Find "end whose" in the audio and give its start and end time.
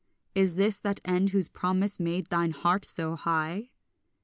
1.05-1.47